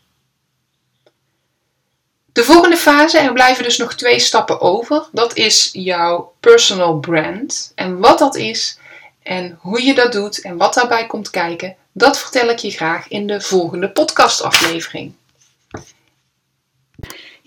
De 2.33 2.43
volgende 2.43 2.77
fase, 2.77 3.17
er 3.17 3.33
blijven 3.33 3.63
dus 3.63 3.77
nog 3.77 3.93
twee 3.93 4.19
stappen 4.19 4.61
over, 4.61 5.07
dat 5.11 5.35
is 5.35 5.69
jouw 5.73 6.33
personal 6.39 6.99
brand. 6.99 7.71
En 7.75 7.99
wat 7.99 8.19
dat 8.19 8.35
is 8.35 8.77
en 9.23 9.57
hoe 9.61 9.83
je 9.83 9.93
dat 9.93 10.11
doet 10.11 10.41
en 10.41 10.57
wat 10.57 10.73
daarbij 10.73 11.07
komt 11.07 11.29
kijken, 11.29 11.75
dat 11.91 12.19
vertel 12.19 12.49
ik 12.49 12.59
je 12.59 12.71
graag 12.71 13.07
in 13.07 13.27
de 13.27 13.41
volgende 13.41 13.89
podcastaflevering. 13.89 15.13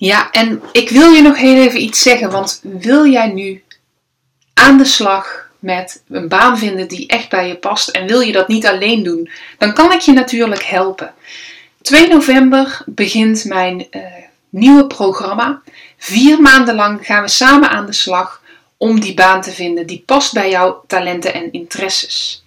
Ja, 0.00 0.30
en 0.30 0.62
ik 0.72 0.88
wil 0.88 1.10
je 1.10 1.22
nog 1.22 1.36
heel 1.36 1.62
even 1.62 1.82
iets 1.82 2.02
zeggen, 2.02 2.30
want 2.30 2.60
wil 2.62 3.06
jij 3.06 3.28
nu 3.28 3.62
aan 4.54 4.78
de 4.78 4.84
slag 4.84 5.50
met 5.58 6.02
een 6.08 6.28
baan 6.28 6.58
vinden 6.58 6.88
die 6.88 7.06
echt 7.06 7.28
bij 7.28 7.48
je 7.48 7.56
past 7.56 7.88
en 7.88 8.06
wil 8.06 8.20
je 8.20 8.32
dat 8.32 8.48
niet 8.48 8.66
alleen 8.66 9.02
doen, 9.02 9.30
dan 9.58 9.74
kan 9.74 9.92
ik 9.92 10.00
je 10.00 10.12
natuurlijk 10.12 10.62
helpen. 10.64 11.14
2 11.82 12.08
november 12.08 12.82
begint 12.86 13.44
mijn 13.44 13.86
uh, 13.90 14.02
nieuwe 14.48 14.86
programma. 14.86 15.62
Vier 15.96 16.40
maanden 16.40 16.74
lang 16.74 17.06
gaan 17.06 17.22
we 17.22 17.28
samen 17.28 17.70
aan 17.70 17.86
de 17.86 17.92
slag 17.92 18.42
om 18.76 19.00
die 19.00 19.14
baan 19.14 19.42
te 19.42 19.50
vinden 19.50 19.86
die 19.86 20.02
past 20.06 20.32
bij 20.32 20.50
jouw 20.50 20.84
talenten 20.86 21.34
en 21.34 21.52
interesses. 21.52 22.44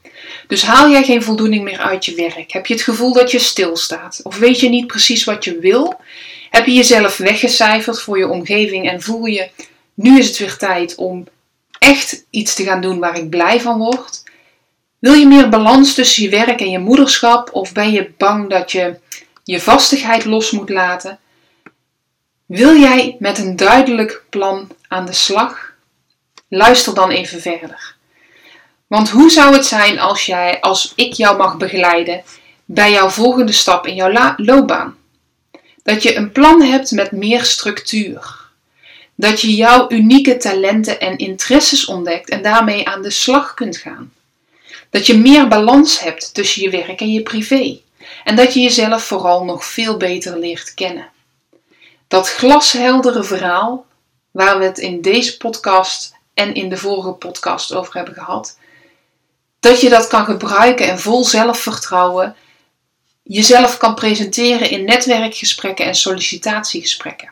Dus 0.48 0.64
haal 0.64 0.90
jij 0.90 1.04
geen 1.04 1.24
voldoening 1.24 1.64
meer 1.64 1.80
uit 1.80 2.06
je 2.06 2.16
werk? 2.16 2.52
Heb 2.52 2.66
je 2.66 2.74
het 2.74 2.84
gevoel 2.84 3.14
dat 3.14 3.32
je 3.32 3.40
stilstaat? 3.40 4.20
Of 4.24 4.38
weet 4.38 4.60
je 4.60 4.70
niet 4.70 4.88
precies 4.88 5.24
wat 5.24 5.44
je 5.44 5.60
wil? 5.60 6.00
Heb 6.52 6.66
je 6.66 6.74
jezelf 6.74 7.18
weggecijferd 7.18 8.02
voor 8.02 8.18
je 8.18 8.28
omgeving 8.28 8.90
en 8.90 9.02
voel 9.02 9.26
je, 9.26 9.50
nu 9.94 10.20
is 10.20 10.28
het 10.28 10.38
weer 10.38 10.58
tijd 10.58 10.96
om 10.96 11.28
echt 11.80 12.26
iets 12.30 12.56
te 12.56 12.64
gaan 12.64 12.82
doen 12.82 13.00
waar 13.00 13.18
ik 13.18 13.30
blij 13.30 13.62
van 13.62 13.78
word? 13.78 14.24
Wil 15.00 15.14
je 15.14 15.28
meer 15.28 15.50
balans 15.50 15.94
tussen 15.94 16.24
je 16.24 16.30
werk 16.30 16.60
en 16.60 16.70
je 16.70 16.80
moederschap? 16.80 17.50
Of 17.54 17.74
ben 17.74 17.92
je 17.92 18.12
bang 18.18 18.50
dat 18.50 18.72
je 18.72 19.00
je 19.44 19.62
vastigheid 19.62 20.26
los 20.26 20.52
moet 20.52 20.70
laten? 20.70 21.20
Wil 22.46 22.76
jij 22.76 23.16
met 23.20 23.38
een 23.38 23.56
duidelijk 23.56 24.24
plan 24.30 24.70
aan 24.88 25.06
de 25.06 25.14
slag? 25.14 25.74
Luister 26.48 26.94
dan 26.94 27.10
even 27.10 27.42
verder. 27.42 27.96
Want 28.88 29.10
hoe 29.10 29.30
zou 29.30 29.54
het 29.54 29.66
zijn 29.66 30.00
als 30.00 30.26
jij, 30.26 30.62
als 30.62 30.94
ik 30.96 31.14
jou 31.14 31.38
mag 31.38 31.58
begeleiden 31.58 32.24
bij 32.66 32.92
jouw 32.92 33.10
volgende 33.10 33.52
stap 33.52 33.88
in 33.88 33.96
jouw 33.96 34.36
loopbaan? 34.36 35.00
Dat 35.84 36.04
je 36.04 36.16
een 36.16 36.32
plan 36.32 36.62
hebt 36.62 36.92
met 36.92 37.12
meer 37.12 37.44
structuur. 37.44 38.40
Dat 39.16 39.42
je 39.42 39.56
jouw 39.56 39.86
unieke 39.90 40.38
talenten 40.38 41.00
en 41.00 41.18
interesses 41.18 41.86
ontdekt 41.86 42.30
en 42.30 42.42
daarmee 42.42 42.88
aan 42.88 43.02
de 43.02 43.10
slag 43.10 43.54
kunt 43.54 43.78
gaan. 43.78 44.14
Dat 44.90 45.06
je 45.06 45.18
meer 45.18 45.48
balans 45.48 46.00
hebt 46.00 46.34
tussen 46.34 46.62
je 46.62 46.70
werk 46.70 47.02
en 47.02 47.12
je 47.12 47.22
privé. 47.22 47.80
En 48.24 48.36
dat 48.36 48.54
je 48.54 48.60
jezelf 48.60 49.04
vooral 49.04 49.44
nog 49.46 49.66
veel 49.66 49.98
beter 49.98 50.40
leert 50.40 50.74
kennen. 50.74 51.10
Dat 52.08 52.30
glasheldere 52.30 53.24
verhaal, 53.24 53.86
waar 54.32 54.58
we 54.58 54.66
het 54.66 54.78
in 54.78 55.02
deze 55.02 55.38
podcast 55.38 56.16
en 56.34 56.54
in 56.54 56.70
de 56.70 56.78
vorige 56.78 57.12
podcast 57.12 57.74
over 57.74 57.94
hebben 57.96 58.14
gehad, 58.14 58.58
dat 59.60 59.82
je 59.82 59.90
dat 59.90 60.08
kan 60.08 60.26
gebruiken 60.26 60.88
en 60.88 61.00
vol 61.00 61.24
zelfvertrouwen 61.24 62.36
jezelf 63.24 63.78
kan 63.78 63.96
presenteren 63.96 64.70
in 64.70 64.86
netwerkgesprekken 64.86 65.86
en 65.86 65.96
sollicitatiegesprekken. 65.96 67.32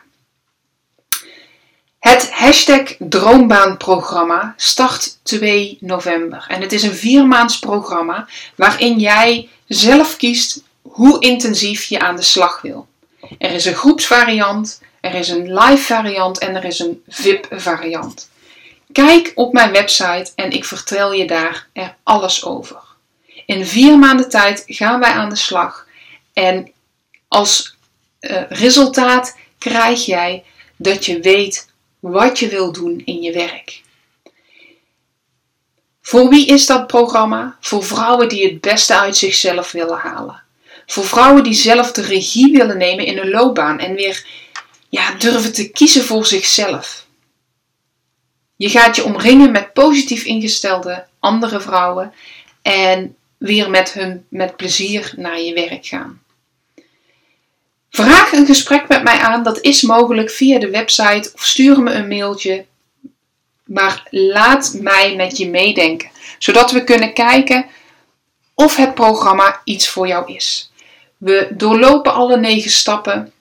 Het 1.98 2.30
hashtag 2.30 2.82
Droombaanprogramma 2.98 4.54
start 4.56 5.18
2 5.22 5.78
november. 5.80 6.44
En 6.48 6.60
het 6.60 6.72
is 6.72 6.82
een 6.82 6.94
viermaands 6.94 7.58
programma 7.58 8.28
waarin 8.54 8.98
jij 8.98 9.48
zelf 9.66 10.16
kiest 10.16 10.62
hoe 10.82 11.20
intensief 11.20 11.84
je 11.84 11.98
aan 11.98 12.16
de 12.16 12.22
slag 12.22 12.60
wil. 12.60 12.88
Er 13.38 13.50
is 13.50 13.64
een 13.64 13.74
groepsvariant, 13.74 14.82
er 15.00 15.14
is 15.14 15.28
een 15.28 15.54
live 15.54 15.82
variant 15.82 16.38
en 16.38 16.56
er 16.56 16.64
is 16.64 16.78
een 16.78 17.02
VIP 17.08 17.46
variant. 17.50 18.30
Kijk 18.92 19.32
op 19.34 19.52
mijn 19.52 19.72
website 19.72 20.30
en 20.34 20.50
ik 20.50 20.64
vertel 20.64 21.12
je 21.12 21.26
daar 21.26 21.66
er 21.72 21.96
alles 22.02 22.44
over. 22.44 22.89
In 23.50 23.66
vier 23.66 23.98
maanden 23.98 24.28
tijd 24.28 24.64
gaan 24.66 25.00
wij 25.00 25.10
aan 25.10 25.28
de 25.28 25.36
slag 25.36 25.86
en 26.32 26.72
als 27.28 27.76
uh, 28.20 28.42
resultaat 28.48 29.36
krijg 29.58 30.06
jij 30.06 30.44
dat 30.76 31.04
je 31.04 31.20
weet 31.20 31.68
wat 32.00 32.38
je 32.38 32.48
wil 32.48 32.72
doen 32.72 33.02
in 33.04 33.22
je 33.22 33.32
werk. 33.32 33.82
Voor 36.02 36.28
wie 36.28 36.46
is 36.46 36.66
dat 36.66 36.86
programma? 36.86 37.56
Voor 37.60 37.84
vrouwen 37.84 38.28
die 38.28 38.44
het 38.44 38.60
beste 38.60 38.98
uit 38.98 39.16
zichzelf 39.16 39.72
willen 39.72 39.98
halen. 39.98 40.42
Voor 40.86 41.04
vrouwen 41.04 41.42
die 41.42 41.54
zelf 41.54 41.92
de 41.92 42.02
regie 42.02 42.52
willen 42.52 42.78
nemen 42.78 43.06
in 43.06 43.16
hun 43.16 43.30
loopbaan 43.30 43.78
en 43.78 43.94
weer 43.94 44.26
ja, 44.88 45.14
durven 45.14 45.52
te 45.52 45.70
kiezen 45.70 46.04
voor 46.04 46.26
zichzelf. 46.26 47.06
Je 48.56 48.68
gaat 48.68 48.96
je 48.96 49.04
omringen 49.04 49.50
met 49.50 49.72
positief 49.72 50.24
ingestelde 50.24 51.06
andere 51.18 51.60
vrouwen 51.60 52.12
en 52.62 53.14
weer 53.40 53.70
met 53.70 53.92
hun 53.92 54.26
met 54.28 54.56
plezier 54.56 55.12
naar 55.16 55.40
je 55.40 55.54
werk 55.54 55.86
gaan. 55.86 56.22
Vraag 57.90 58.32
een 58.32 58.46
gesprek 58.46 58.88
met 58.88 59.02
mij 59.02 59.18
aan, 59.18 59.42
dat 59.42 59.60
is 59.60 59.82
mogelijk 59.82 60.30
via 60.30 60.58
de 60.58 60.70
website 60.70 61.30
of 61.34 61.44
stuur 61.44 61.80
me 61.82 61.92
een 61.92 62.08
mailtje. 62.08 62.64
Maar 63.64 64.06
laat 64.10 64.76
mij 64.80 65.16
met 65.16 65.38
je 65.38 65.48
meedenken, 65.48 66.10
zodat 66.38 66.70
we 66.70 66.84
kunnen 66.84 67.14
kijken 67.14 67.66
of 68.54 68.76
het 68.76 68.94
programma 68.94 69.60
iets 69.64 69.88
voor 69.88 70.06
jou 70.06 70.34
is. 70.34 70.72
We 71.16 71.48
doorlopen 71.50 72.14
alle 72.14 72.36
negen 72.36 72.70
stappen 72.70 73.32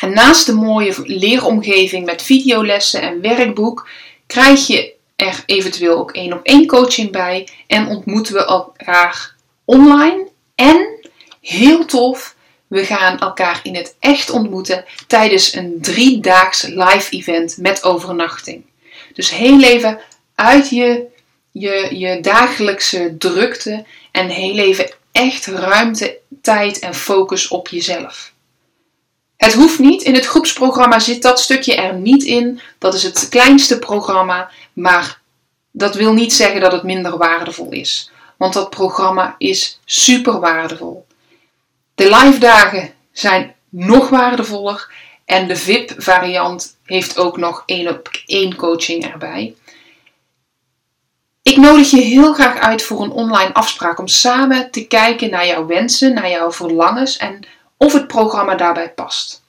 en 0.00 0.12
naast 0.12 0.46
de 0.46 0.52
mooie 0.52 0.94
leeromgeving 1.04 2.04
met 2.06 2.22
videolessen 2.22 3.02
en 3.02 3.20
werkboek 3.20 3.88
krijg 4.26 4.66
je 4.66 4.93
er 5.16 5.42
eventueel 5.46 5.98
ook 5.98 6.12
één 6.12 6.32
op 6.32 6.40
één 6.42 6.66
coaching 6.66 7.10
bij 7.10 7.48
en 7.66 7.88
ontmoeten 7.88 8.34
we 8.34 8.44
elkaar 8.44 9.34
online 9.64 10.28
en 10.54 11.08
heel 11.40 11.84
tof 11.84 12.34
we 12.66 12.84
gaan 12.84 13.18
elkaar 13.18 13.60
in 13.62 13.74
het 13.74 13.96
echt 14.00 14.30
ontmoeten 14.30 14.84
tijdens 15.06 15.54
een 15.54 15.78
driedaags 15.80 16.62
live 16.62 17.10
event 17.10 17.56
met 17.56 17.84
overnachting. 17.84 18.64
Dus 19.12 19.30
heel 19.30 19.62
even 19.62 20.00
uit 20.34 20.70
je, 20.70 21.06
je, 21.50 21.88
je 21.98 22.20
dagelijkse 22.20 23.14
drukte 23.18 23.84
en 24.10 24.28
heel 24.28 24.58
even 24.58 24.90
echt 25.12 25.46
ruimte, 25.46 26.18
tijd 26.42 26.78
en 26.78 26.94
focus 26.94 27.48
op 27.48 27.68
jezelf. 27.68 28.32
Het 29.36 29.52
hoeft 29.52 29.78
niet, 29.78 30.02
in 30.02 30.14
het 30.14 30.26
groepsprogramma 30.26 30.98
zit 30.98 31.22
dat 31.22 31.40
stukje 31.40 31.74
er 31.74 31.94
niet 31.94 32.22
in. 32.22 32.60
Dat 32.78 32.94
is 32.94 33.02
het 33.02 33.28
kleinste 33.28 33.78
programma, 33.78 34.50
maar 34.72 35.20
dat 35.70 35.94
wil 35.94 36.12
niet 36.12 36.32
zeggen 36.32 36.60
dat 36.60 36.72
het 36.72 36.82
minder 36.82 37.16
waardevol 37.16 37.70
is. 37.70 38.10
Want 38.36 38.52
dat 38.52 38.70
programma 38.70 39.34
is 39.38 39.80
super 39.84 40.40
waardevol. 40.40 41.06
De 41.94 42.04
live 42.04 42.38
dagen 42.38 42.92
zijn 43.12 43.54
nog 43.68 44.08
waardevoller 44.08 44.92
en 45.24 45.48
de 45.48 45.56
VIP 45.56 45.94
variant 45.96 46.76
heeft 46.84 47.18
ook 47.18 47.36
nog 47.36 47.62
één 47.66 47.88
op 47.88 48.10
één 48.26 48.56
coaching 48.56 49.12
erbij. 49.12 49.54
Ik 51.42 51.56
nodig 51.56 51.90
je 51.90 52.00
heel 52.00 52.32
graag 52.32 52.58
uit 52.58 52.82
voor 52.82 53.02
een 53.02 53.10
online 53.10 53.54
afspraak 53.54 53.98
om 53.98 54.08
samen 54.08 54.70
te 54.70 54.86
kijken 54.86 55.30
naar 55.30 55.46
jouw 55.46 55.66
wensen, 55.66 56.14
naar 56.14 56.30
jouw 56.30 56.52
verlangens 56.52 57.16
en 57.16 57.40
of 57.76 57.92
het 57.92 58.06
programma 58.06 58.54
daarbij 58.54 58.92
past. 58.92 59.42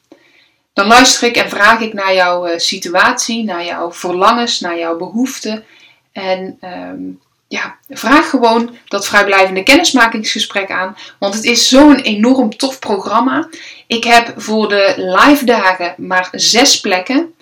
Dan 0.74 0.88
luister 0.88 1.28
ik 1.28 1.36
en 1.36 1.50
vraag 1.50 1.80
ik 1.80 1.94
naar 1.94 2.14
jouw 2.14 2.46
eh, 2.46 2.60
situatie, 2.60 3.44
naar 3.44 3.66
jouw 3.66 3.94
verlangens, 3.94 4.60
naar 4.60 4.78
jouw 4.78 4.98
behoeften 4.98 5.66
en 6.12 6.60
um, 6.62 7.20
ja, 7.48 7.78
vraag 7.90 8.30
gewoon 8.30 8.78
dat 8.88 9.08
vrijblijvende 9.08 9.64
kennismakingsgesprek 9.64 10.72
aan. 10.72 10.98
Want 11.20 11.34
het 11.34 11.44
is 11.44 11.70
zo'n 11.70 11.96
enorm 11.96 12.58
tof 12.58 12.80
programma. 12.80 13.50
Ik 13.88 14.04
heb 14.04 14.34
voor 14.38 14.70
de 14.70 14.94
live 14.98 15.46
dagen 15.46 15.94
maar 15.98 16.30
zes 16.32 16.80
plekken. 16.80 17.34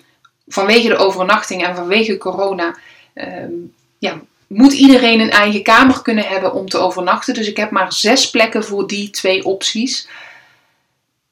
Vanwege 0.48 0.88
de 0.88 0.96
overnachting 0.96 1.64
en 1.64 1.76
vanwege 1.76 2.18
corona. 2.18 2.76
Ehm, 3.14 3.52
ja, 3.98 4.20
moet 4.46 4.72
iedereen 4.72 5.20
een 5.20 5.30
eigen 5.30 5.62
kamer 5.62 6.02
kunnen 6.02 6.24
hebben 6.24 6.52
om 6.52 6.68
te 6.68 6.78
overnachten. 6.78 7.34
Dus 7.34 7.48
ik 7.48 7.56
heb 7.56 7.70
maar 7.70 7.92
zes 7.92 8.30
plekken 8.30 8.64
voor 8.64 8.86
die 8.86 9.10
twee 9.10 9.44
opties. 9.44 10.08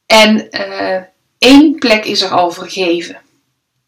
En 0.06 0.48
uh, 0.50 1.00
één 1.38 1.74
plek 1.78 2.04
is 2.04 2.22
er 2.22 2.30
al 2.30 2.50
vergeven. 2.50 3.16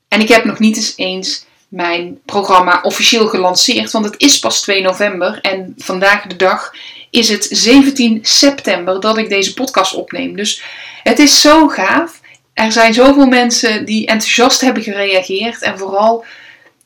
En 0.08 0.20
ik 0.20 0.28
heb 0.28 0.44
nog 0.44 0.58
niet 0.58 0.76
eens 0.76 0.92
eens 0.96 1.44
mijn 1.68 2.20
programma 2.24 2.80
officieel 2.82 3.26
gelanceerd, 3.26 3.90
want 3.90 4.04
het 4.04 4.14
is 4.20 4.38
pas 4.38 4.60
2 4.60 4.82
november 4.82 5.38
en 5.40 5.74
vandaag 5.76 6.26
de 6.26 6.36
dag 6.36 6.72
is 7.10 7.28
het 7.28 7.46
17 7.50 8.18
september 8.22 9.00
dat 9.00 9.18
ik 9.18 9.28
deze 9.28 9.54
podcast 9.54 9.94
opneem. 9.94 10.36
Dus 10.36 10.62
het 11.02 11.18
is 11.18 11.40
zo 11.40 11.68
gaaf. 11.68 12.20
Er 12.52 12.72
zijn 12.72 12.94
zoveel 12.94 13.26
mensen 13.26 13.84
die 13.84 14.06
enthousiast 14.06 14.60
hebben 14.60 14.82
gereageerd 14.82 15.62
en 15.62 15.78
vooral, 15.78 16.24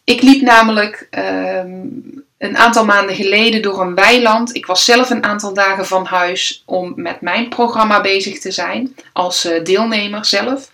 ik 0.04 0.22
liep 0.22 0.42
namelijk 0.42 1.06
ehm, 1.10 1.86
een 2.38 2.56
aantal 2.56 2.84
maanden 2.84 3.16
geleden 3.16 3.62
door 3.62 3.80
een 3.80 3.94
weiland. 3.94 4.54
Ik 4.54 4.66
was 4.66 4.84
zelf 4.84 5.10
een 5.10 5.24
aantal 5.24 5.54
dagen 5.54 5.86
van 5.86 6.04
huis 6.06 6.62
om 6.66 6.92
met 6.96 7.20
mijn 7.20 7.48
programma 7.48 8.00
bezig 8.00 8.40
te 8.40 8.50
zijn 8.50 8.96
als 9.12 9.44
eh, 9.44 9.64
deelnemer 9.64 10.24
zelf. 10.24 10.70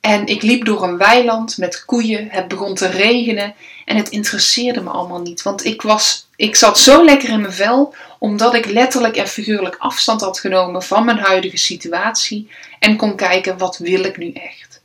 En 0.00 0.26
ik 0.26 0.42
liep 0.42 0.64
door 0.64 0.82
een 0.82 0.96
weiland 0.96 1.58
met 1.58 1.84
koeien. 1.84 2.28
Het 2.30 2.48
begon 2.48 2.74
te 2.74 2.86
regenen. 2.88 3.54
En 3.84 3.96
het 3.96 4.08
interesseerde 4.08 4.80
me 4.80 4.90
allemaal 4.90 5.20
niet. 5.20 5.42
Want 5.42 5.64
ik, 5.64 5.82
was, 5.82 6.28
ik 6.36 6.56
zat 6.56 6.78
zo 6.78 7.04
lekker 7.04 7.28
in 7.28 7.40
mijn 7.40 7.52
vel. 7.52 7.94
Omdat 8.18 8.54
ik 8.54 8.66
letterlijk 8.66 9.16
en 9.16 9.28
figuurlijk 9.28 9.76
afstand 9.78 10.20
had 10.20 10.38
genomen 10.38 10.82
van 10.82 11.04
mijn 11.04 11.18
huidige 11.18 11.56
situatie. 11.56 12.50
En 12.78 12.96
kon 12.96 13.16
kijken, 13.16 13.58
wat 13.58 13.78
wil 13.78 14.04
ik 14.04 14.16
nu 14.16 14.32
echt? 14.32 14.80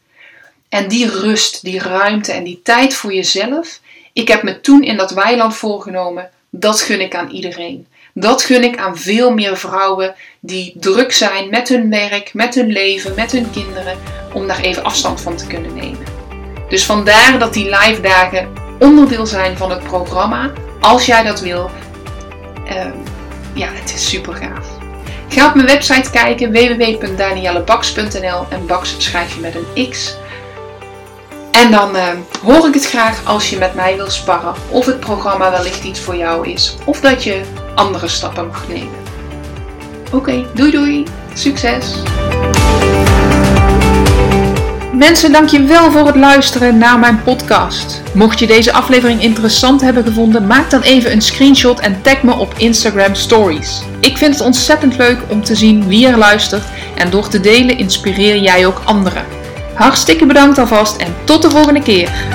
En 0.70 0.88
die 0.88 1.10
rust, 1.10 1.64
die 1.64 1.80
ruimte 1.80 2.32
en 2.32 2.44
die 2.44 2.62
tijd 2.64 2.94
voor 2.94 3.14
jezelf. 3.14 3.80
Ik 4.16 4.28
heb 4.28 4.44
me 4.44 4.62
toen 4.62 4.84
in 4.84 4.98
dat 4.98 5.12
weiland 5.12 5.56
voorgenomen. 5.56 6.30
Dat 6.50 6.82
gun 6.82 7.02
ik 7.02 7.16
aan 7.16 7.30
iedereen. 7.30 7.88
Dat 8.14 8.44
gun 8.44 8.64
ik 8.64 8.78
aan 8.78 8.98
veel 8.98 9.32
meer 9.32 9.58
vrouwen 9.58 10.16
die 10.40 10.74
druk 10.80 11.12
zijn 11.12 11.50
met 11.50 11.70
hun 11.70 11.90
werk, 11.90 12.34
met 12.34 12.56
hun 12.56 12.72
leven, 12.72 13.16
met 13.16 13.32
hun 13.32 13.52
kinderen, 13.52 13.98
om 14.34 14.48
daar 14.48 14.60
even 14.60 14.84
afstand 14.84 15.22
van 15.22 15.36
te 15.36 15.48
kunnen 15.48 15.74
nemen. 15.74 16.04
Dus 16.70 16.86
vandaar 16.86 17.40
dat 17.40 17.54
die 17.54 17.70
live 17.70 18.02
dagen 18.02 18.54
onderdeel 18.80 19.26
zijn 19.26 19.58
van 19.58 19.70
het 19.70 19.84
programma. 19.84 20.52
Als 20.80 21.06
jij 21.06 21.24
dat 21.24 21.40
wil, 21.40 21.70
uh, 22.66 22.86
ja, 23.54 23.68
het 23.72 23.94
is 23.94 24.10
super 24.10 24.34
gaaf. 24.34 24.68
Ga 25.30 25.48
op 25.48 25.56
mijn 25.56 25.68
website 25.68 26.10
kijken 26.10 26.52
www.daniellebaks.nl 26.52 28.46
en 28.50 28.66
Baks 28.68 28.96
schrijf 28.98 29.36
je 29.36 29.42
met 29.42 29.56
een 29.56 29.90
X. 29.90 30.16
En 31.62 31.72
dan 31.72 31.96
uh, 31.96 32.08
hoor 32.44 32.68
ik 32.68 32.74
het 32.74 32.86
graag 32.86 33.26
als 33.26 33.50
je 33.50 33.58
met 33.58 33.74
mij 33.74 33.96
wil 33.96 34.10
sparren 34.10 34.54
of 34.70 34.86
het 34.86 35.00
programma 35.00 35.52
wellicht 35.52 35.84
iets 35.84 36.00
voor 36.00 36.16
jou 36.16 36.50
is 36.50 36.76
of 36.86 37.00
dat 37.00 37.24
je 37.24 37.42
andere 37.76 38.08
stappen 38.08 38.48
mag 38.48 38.68
nemen. 38.68 39.00
Oké, 40.12 40.46
doei 40.54 40.72
doei. 40.72 41.04
Succes! 41.34 41.96
Mensen, 44.94 45.32
dankjewel 45.32 45.92
voor 45.92 46.06
het 46.06 46.16
luisteren 46.16 46.78
naar 46.78 47.00
mijn 47.00 47.24
podcast. 47.24 48.02
Mocht 48.14 48.40
je 48.40 48.48
deze 48.48 48.74
aflevering 48.74 49.22
interessant 49.22 49.82
hebben 49.82 50.04
gevonden, 50.04 50.48
maak 50.48 50.70
dan 50.70 50.82
even 50.82 51.12
een 51.12 51.22
screenshot 51.22 51.80
en 51.80 52.02
tag 52.02 52.24
me 52.24 52.34
op 52.34 52.54
Instagram 52.58 53.16
Stories. 53.16 53.82
Ik 54.00 54.18
vind 54.18 54.34
het 54.34 54.44
ontzettend 54.44 54.98
leuk 54.98 55.20
om 55.28 55.44
te 55.44 55.56
zien 55.56 55.88
wie 55.88 56.08
er 56.08 56.18
luistert 56.18 56.64
en 56.96 57.10
door 57.10 57.28
te 57.28 57.40
delen 57.40 57.78
inspireer 57.78 58.38
jij 58.38 58.66
ook 58.66 58.82
anderen. 58.86 59.35
Hartstikke 59.76 60.26
bedankt 60.26 60.58
alvast 60.58 60.98
en 60.98 61.16
tot 61.24 61.42
de 61.42 61.50
volgende 61.50 61.82
keer. 61.82 62.35